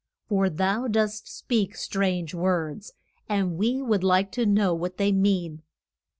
For 0.27 0.49
thou 0.49 0.87
dost 0.87 1.27
speak 1.27 1.75
strange 1.75 2.33
words, 2.33 2.93
and 3.29 3.55
we 3.59 3.83
would 3.83 4.03
like 4.03 4.31
to 4.31 4.47
know 4.47 4.73
what 4.73 4.97
they 4.97 5.11
mean. 5.11 5.61